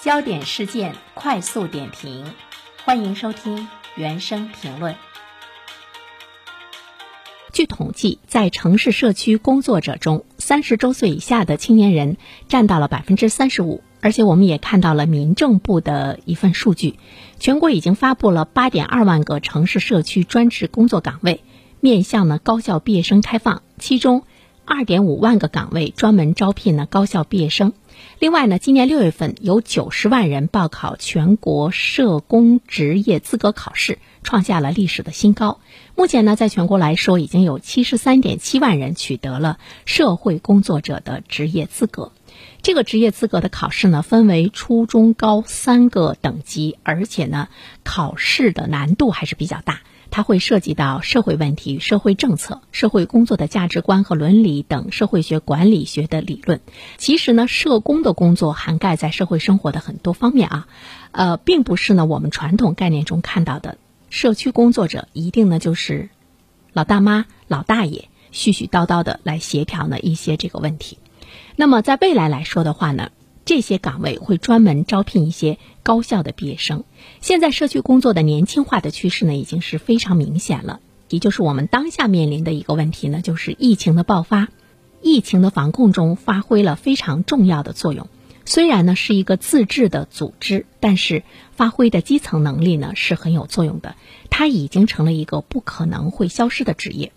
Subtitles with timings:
[0.00, 2.24] 焦点事件快速点评，
[2.84, 3.66] 欢迎收听
[3.96, 4.94] 原声评论。
[7.52, 12.16] 据统计，在城市社区工作者中，三十周岁以下的青年人
[12.46, 13.82] 占到了百分之三十五。
[14.00, 17.00] 而且，我们也看到了民政部的一份数据，
[17.40, 21.42] 全国已经发布了八点二万个城市社区专职工作岗位，
[21.80, 24.22] 面向呢高校毕业生开放，其中。
[24.70, 27.72] 二点五万个岗位专门招聘呢高校毕业生，
[28.18, 35.60] 另外呢，今年六月份有九十万人报考全国社工职业资格考试，创下了历史的新高。
[35.94, 42.12] 目前呢，在全国来说，已经有七十三点七万人取得了社会工作者的职业资格。
[42.60, 47.48] 这个职业资格的考试呢，分为初中高三个等级，而且呢，
[47.84, 49.80] 考试的难度还是比较大。
[50.10, 56.60] 它会涉及到社会问题、社会政策、社会工作的价值观和伦理等社会学、管理学的理论。
[56.96, 60.68] 其实呢，社工的工作涵盖在社会生活的很多方面啊，
[61.12, 63.78] 呃，并不是呢我们传统概念中看到的
[64.10, 66.08] 社区工作者一定呢就是
[66.72, 70.98] 老大妈、老大爷絮絮叨叨的来协调呢一些这个问题。
[71.56, 73.10] 那么在未来来说的话呢？
[73.48, 76.84] 这些岗位会专门招聘一些高校的毕业生。
[77.22, 80.80] 现在社区工作的年轻化的趋势呢，已经是非常明显了。
[81.08, 84.48] 也就是我们当下面临的一个问题呢，就是疫情的爆发，
[85.00, 88.08] 疫情的防控中发挥了非常重要的作用。
[88.44, 93.96] 虽然呢是一个自治的组织，但是发挥的基层能力呢是很有作用的。
[94.28, 97.12] 它已经成了一个不可能会消失的职业。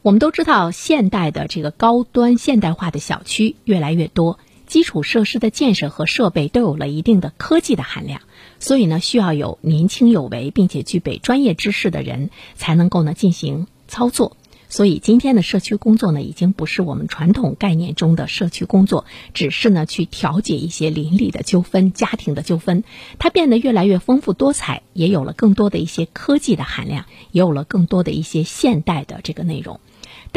[0.00, 4.38] 我们都知道，现代的这个高端现代化的小区越来越多。
[4.66, 8.20] 基础设施的建设和设备都有了一定的科技的含量，
[8.58, 14.36] 所以呢，需要有年轻有为并且具备专业知识的人才能够呢进行操作。
[14.68, 22.82] 所以今天的社区工作呢，已经不是我们传统概念中的社区工作，只是呢去调解一些邻里的纠纷、家庭的纠纷，
[23.20, 29.78] 它变得越来越丰富多彩，也有了更多的一些科技的含量，也有了更多的一些现代的这个内容。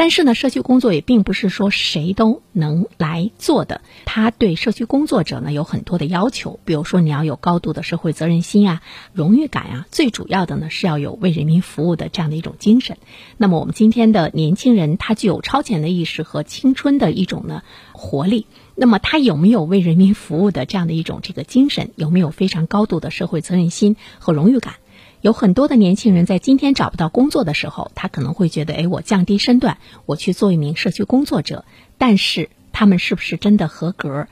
[0.00, 3.82] 但是呢，社区工作也并不是说谁都能来做的。
[4.06, 8.80] 他对社区工作者呢有很多的要求，比如说你要有高度的社会责任心啊、
[9.12, 12.96] 荣誉感啊，最主要的呢是要有为人民服务的这样的一种精神。
[13.36, 17.62] 那么我们今天的年轻人，他具有超前的意识和青春的一种呢
[17.92, 18.46] 活力。
[18.74, 21.90] 那么他有没有为人民服务的这样的一种这个精神？
[21.96, 24.76] 有没有非常高度的社会责任心和荣誉感？
[25.20, 31.64] 有很多的年轻人在今天找不到工作的时候，他可能会觉得，哎，我降低身段，我去做一名社区工作者。
[31.98, 34.28] 但是他们是不是真的合格？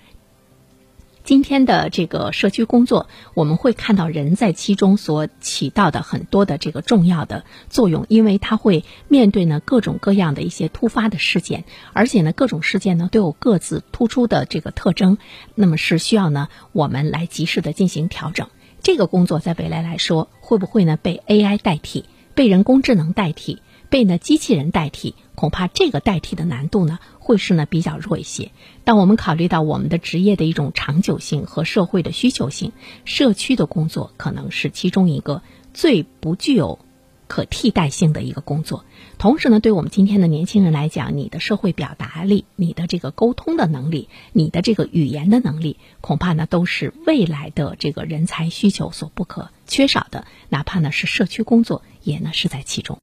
[1.25, 15.19] 今天的这个社区工作，我们会看到人在其中所起到的很多的这个重要的作用，因为他会面对呢各种各样的一些突发的事件，而且呢各种事件呢都有各自突出的这个特征，
[15.55, 18.49] 那么是需要呢我们来及时的进行调整。
[18.83, 25.15] 这个工作在未来来说，会不会呢被 AI 代替，被人工智能代替，被呢机器人代替？
[25.35, 28.51] 恐怕这个代替的难度呢，会是呢比较弱一些。
[28.85, 32.73] 但我们考虑到我们的职业的一种长久性和社会的需求性，
[33.05, 35.43] 社区的工作可能是其中一个
[35.75, 36.81] 最不具有。
[37.29, 38.85] 可替代性的一个工作，
[39.19, 52.97] 同时呢，对我们今天的年轻人来讲，你的社会表达力、你的这个沟通的能力、你的这个语言的能力，恐怕呢都是未来的这个人才需求所不可缺少的，哪怕呢是社区工作，也呢是在其中。